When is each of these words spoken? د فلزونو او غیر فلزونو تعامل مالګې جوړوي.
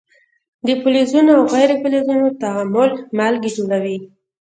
د 0.65 0.67
فلزونو 0.81 1.31
او 1.37 1.43
غیر 1.53 1.69
فلزونو 1.81 2.27
تعامل 2.41 2.89
مالګې 3.17 3.49
جوړوي. 3.57 3.97